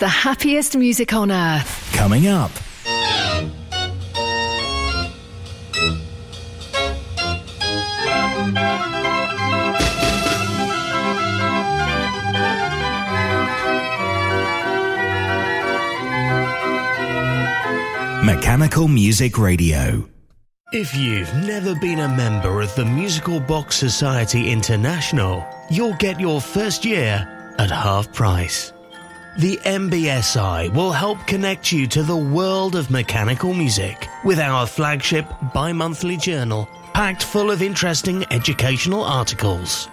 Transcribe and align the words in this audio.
The 0.00 0.08
happiest 0.08 0.78
music 0.78 1.12
on 1.12 1.30
earth. 1.30 1.92
Coming 1.92 2.26
up. 2.26 2.50
Mechanical 18.24 18.88
Music 18.88 19.36
Radio. 19.36 20.08
If 20.72 20.96
you've 20.96 21.34
never 21.44 21.74
been 21.74 22.00
a 22.00 22.08
member 22.08 22.62
of 22.62 22.74
the 22.74 22.86
Musical 22.86 23.38
Box 23.38 23.76
Society 23.76 24.50
International, 24.50 25.46
you'll 25.70 25.96
get 25.96 26.18
your 26.18 26.40
first 26.40 26.86
year 26.86 27.54
at 27.58 27.70
half 27.70 28.10
price. 28.14 28.72
The 29.38 29.56
MBSI 29.58 30.72
will 30.74 30.92
help 30.92 31.26
connect 31.26 31.72
you 31.72 31.86
to 31.88 32.02
the 32.02 32.16
world 32.16 32.74
of 32.74 32.90
mechanical 32.90 33.54
music 33.54 34.08
with 34.24 34.38
our 34.38 34.66
flagship 34.66 35.26
bi 35.54 35.72
monthly 35.72 36.16
journal 36.16 36.68
packed 36.92 37.22
full 37.22 37.50
of 37.50 37.62
interesting 37.62 38.24
educational 38.30 39.04
articles. 39.04 39.88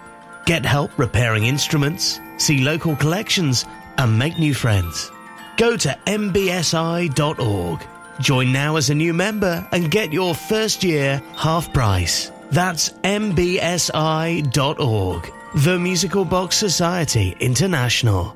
Get 0.45 0.65
help 0.65 0.97
repairing 0.97 1.45
instruments, 1.45 2.19
see 2.37 2.63
local 2.63 2.95
collections, 2.95 3.65
and 3.97 4.17
make 4.17 4.39
new 4.39 4.53
friends. 4.53 5.11
Go 5.57 5.77
to 5.77 5.97
mbsi.org 6.05 7.87
Join 8.19 8.51
now 8.51 8.77
as 8.77 8.89
a 8.89 8.95
new 8.95 9.13
member 9.13 9.67
and 9.71 9.91
get 9.91 10.11
your 10.11 10.33
first 10.33 10.83
year 10.83 11.21
half 11.35 11.71
price. 11.73 12.31
That's 12.49 12.89
mbsi.org. 12.89 13.33
The 15.55 15.79
Musical 15.79 16.25
Box 16.25 16.57
Society 16.57 17.35
International. 17.39 18.35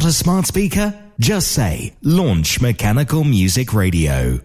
Got 0.00 0.08
a 0.08 0.12
smart 0.12 0.46
speaker? 0.46 0.98
Just 1.18 1.52
say 1.52 1.94
Launch 2.02 2.58
Mechanical 2.58 3.22
Music 3.22 3.74
Radio. 3.74 4.40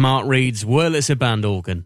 Mark 0.00 0.26
Reed's 0.26 0.64
Wurlitzer 0.64 1.18
band 1.18 1.44
organ. 1.44 1.84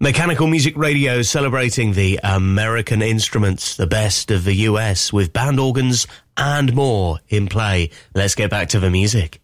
Mechanical 0.00 0.46
Music 0.46 0.76
Radio 0.78 1.20
celebrating 1.20 1.92
the 1.92 2.18
American 2.22 3.02
instruments, 3.02 3.76
the 3.76 3.86
best 3.86 4.30
of 4.30 4.44
the 4.44 4.54
US, 4.54 5.12
with 5.12 5.34
band 5.34 5.60
organs 5.60 6.06
and 6.38 6.74
more 6.74 7.18
in 7.28 7.46
play. 7.46 7.90
Let's 8.14 8.34
get 8.34 8.48
back 8.48 8.70
to 8.70 8.80
the 8.80 8.90
music. 8.90 9.43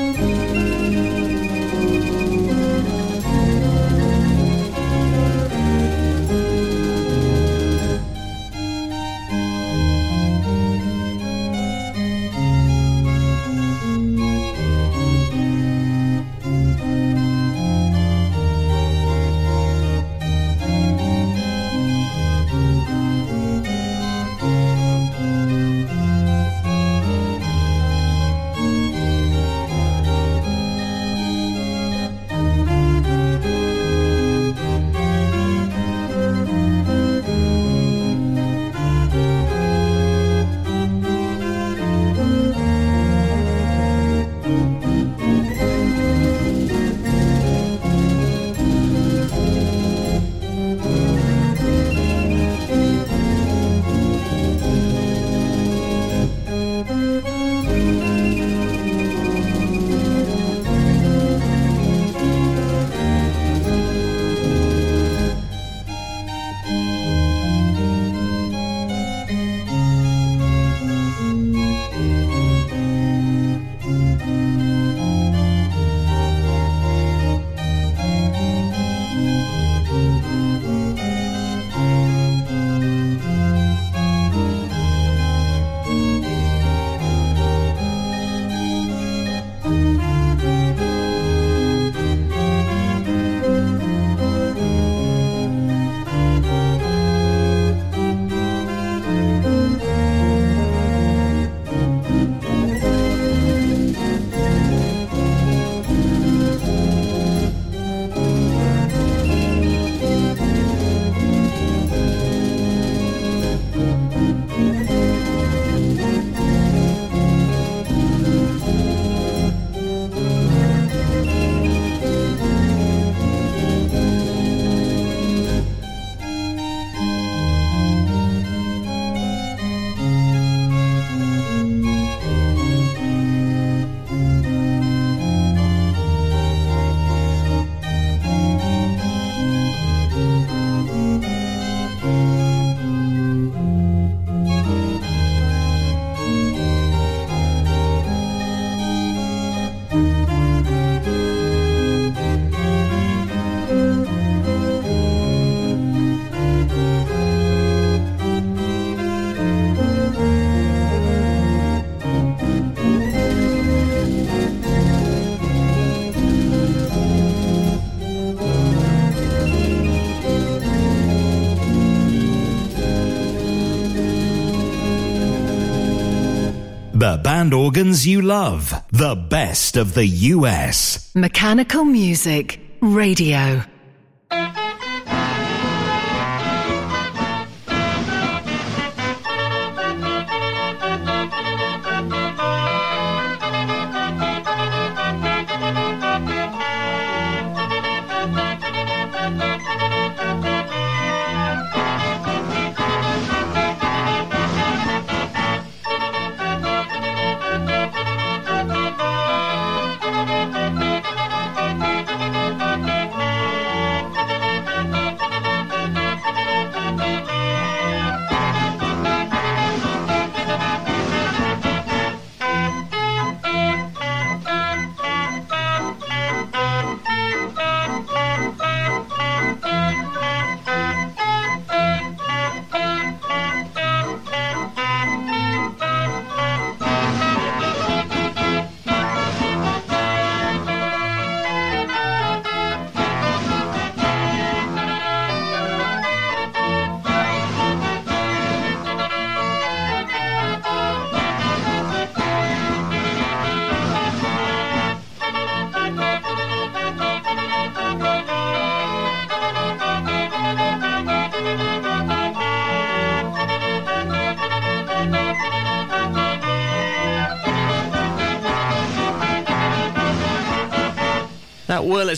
Band 177.41 177.55
organs 177.55 178.05
you 178.05 178.21
love. 178.21 178.71
The 178.91 179.15
best 179.15 179.75
of 179.75 179.95
the 179.95 180.05
US. 180.05 181.09
Mechanical 181.15 181.83
Music 181.85 182.59
Radio. 182.81 183.63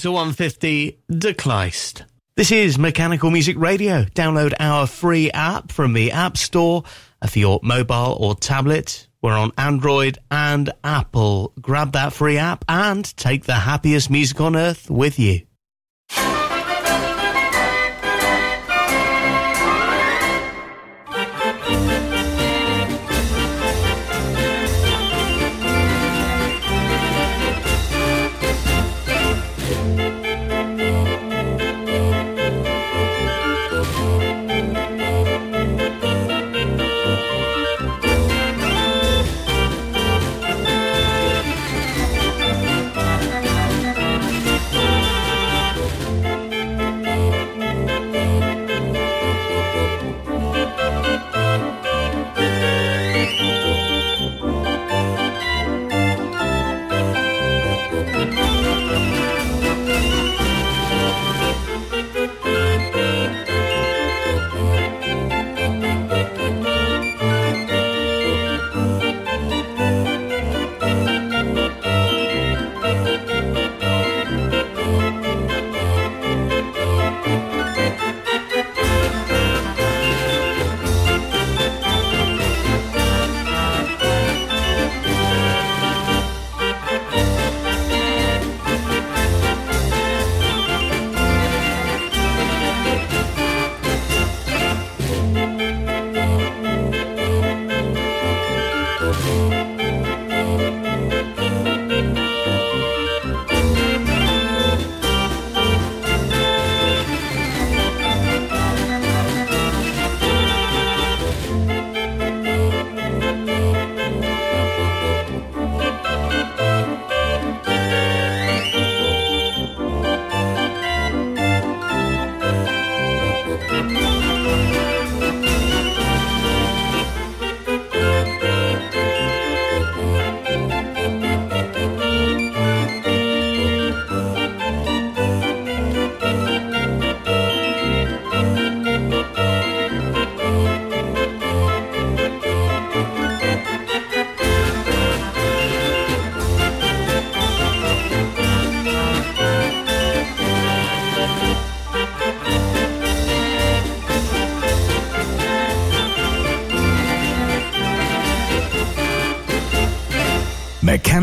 Wurlitzer 0.04 0.14
150 0.14 1.00
De 1.10 1.34
Kleist. 1.34 2.04
This 2.36 2.52
is 2.52 2.78
Mechanical 2.78 3.32
Music 3.32 3.58
Radio. 3.58 4.04
Download 4.04 4.54
our 4.60 4.86
free 4.86 5.32
app 5.32 5.72
from 5.72 5.94
the 5.94 6.12
App 6.12 6.36
Store 6.36 6.84
uh, 7.22 7.28
for 7.28 7.40
your 7.40 7.60
mobile 7.64 8.18
or 8.20 8.36
tablet. 8.36 9.08
We're 9.22 9.38
on 9.38 9.54
Android 9.58 10.18
and 10.30 10.72
Apple. 10.84 11.54
Grab 11.62 11.94
that 11.94 12.12
free 12.12 12.38
app 12.38 12.66
and 12.68 13.06
take 13.16 13.46
the 13.46 13.54
happiest 13.54 14.10
music 14.10 14.42
on 14.42 14.58
earth 14.58 14.90
with 14.90 15.20
you. 15.20 15.44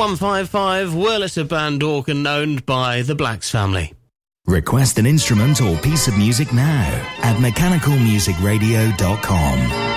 The 0.00 0.06
155 0.06 0.92
Wurlitzer 0.92 1.46
Band 1.46 1.82
organ 1.82 2.26
owned 2.26 2.64
by 2.64 3.02
the 3.02 3.14
Blacks 3.14 3.50
family. 3.50 3.92
Request 4.46 4.98
an 4.98 5.04
instrument 5.04 5.60
or 5.60 5.76
piece 5.76 6.08
of 6.08 6.16
music 6.16 6.54
now 6.54 6.88
at 7.18 7.36
mechanicalmusicradio.com. 7.36 9.89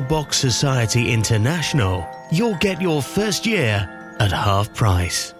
Box 0.00 0.36
Society 0.36 1.12
International, 1.12 2.08
you'll 2.30 2.56
get 2.56 2.80
your 2.80 3.02
first 3.02 3.46
year 3.46 3.88
at 4.18 4.32
half 4.32 4.72
price. 4.74 5.34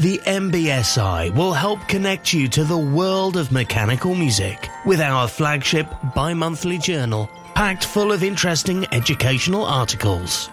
The 0.00 0.18
MBSI 0.18 1.34
will 1.34 1.52
help 1.52 1.86
connect 1.88 2.32
you 2.32 2.48
to 2.48 2.64
the 2.64 2.78
world 2.78 3.36
of 3.36 3.52
mechanical 3.52 4.14
music 4.14 4.68
with 4.84 5.00
our 5.00 5.26
flagship 5.26 5.86
bi 6.14 6.34
monthly 6.34 6.78
journal 6.78 7.28
packed 7.54 7.84
full 7.84 8.12
of 8.12 8.22
interesting 8.22 8.86
educational 8.92 9.64
articles. 9.64 10.50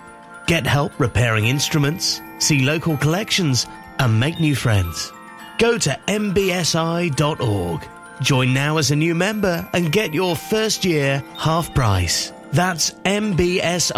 Get 0.48 0.66
help 0.66 1.00
repairing 1.00 1.46
instruments, 1.46 2.22
see 2.40 2.64
local 2.64 2.98
collections, 2.98 3.66
and 4.00 4.20
make 4.20 4.40
new 4.40 4.56
friends. 4.56 5.12
Go 5.60 5.78
to 5.78 6.00
mbsi.org 6.08 7.90
Join 8.22 8.54
now 8.54 8.78
as 8.78 8.92
a 8.92 8.96
new 8.96 9.16
member 9.16 9.68
and 9.74 9.92
get 9.92 10.14
your 10.14 10.36
first 10.36 10.86
year 10.86 11.24
half 11.36 11.74
price. 11.74 12.32
That's 12.54 12.92
mbsi.org. 12.92 13.94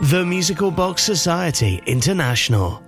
The 0.00 0.24
Musical 0.24 0.70
Box 0.72 1.02
Society 1.02 1.80
International. 1.86 2.87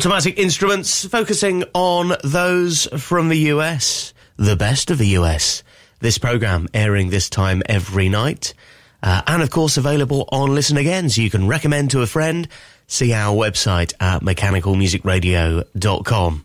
Automatic 0.00 0.38
Instruments 0.38 1.04
focusing 1.04 1.62
on 1.74 2.14
those 2.24 2.88
from 2.96 3.28
the 3.28 3.36
US, 3.52 4.14
the 4.38 4.56
best 4.56 4.90
of 4.90 4.96
the 4.96 5.08
US. 5.08 5.62
This 5.98 6.16
program 6.16 6.68
airing 6.72 7.10
this 7.10 7.28
time 7.28 7.62
every 7.66 8.08
night. 8.08 8.54
Uh, 9.02 9.20
and 9.26 9.42
of 9.42 9.50
course 9.50 9.76
available 9.76 10.26
on 10.32 10.54
Listen 10.54 10.78
Again, 10.78 11.10
so 11.10 11.20
you 11.20 11.28
can 11.28 11.46
recommend 11.46 11.90
to 11.90 12.00
a 12.00 12.06
friend. 12.06 12.48
See 12.86 13.12
our 13.12 13.36
website 13.36 13.92
at 14.00 14.22
mechanicalmusicradio.com. 14.22 16.44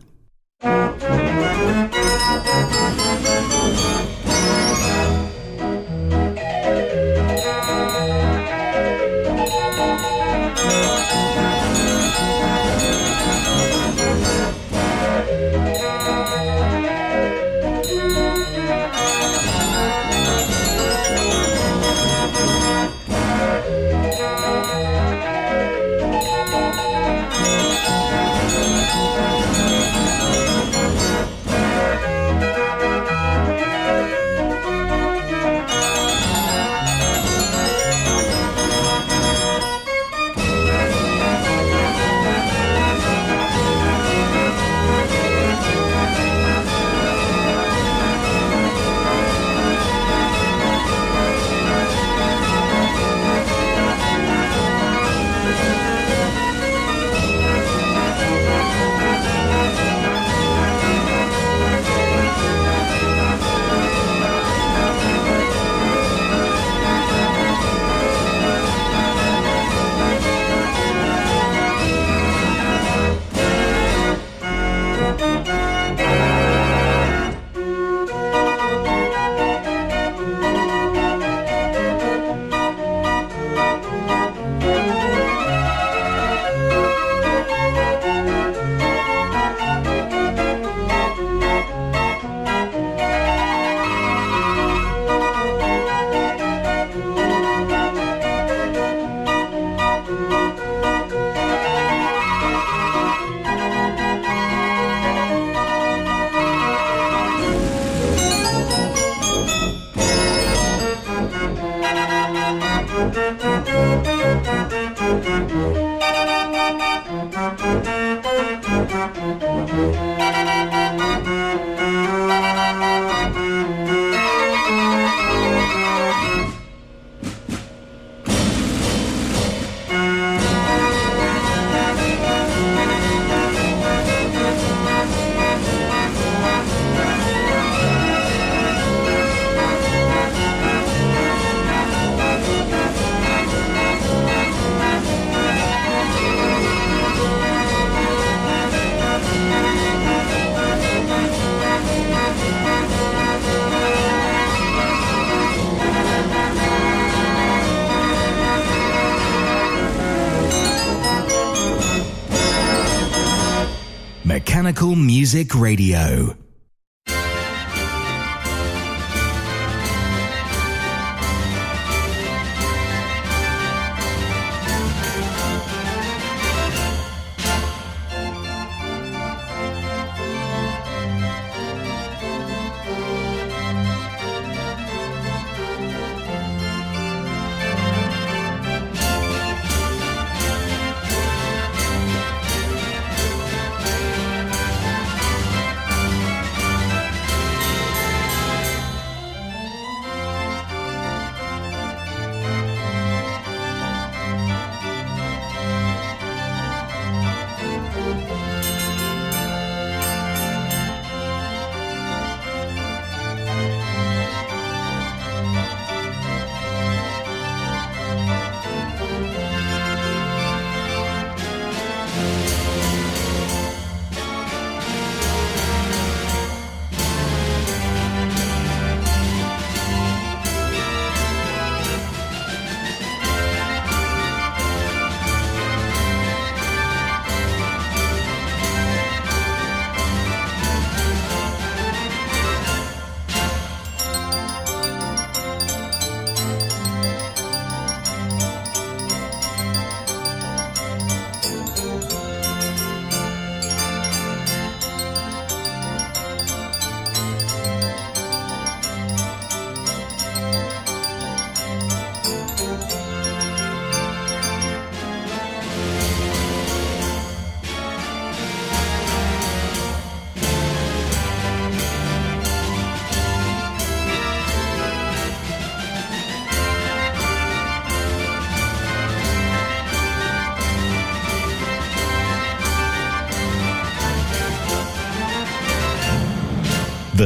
Radio. 165.71 166.40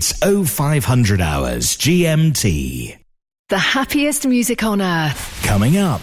It's 0.00 0.14
0500 0.18 1.20
hours 1.20 1.76
GMT. 1.76 2.96
The 3.50 3.58
happiest 3.58 4.26
music 4.26 4.62
on 4.62 4.80
earth. 4.80 5.42
Coming 5.44 5.76
up. 5.76 6.00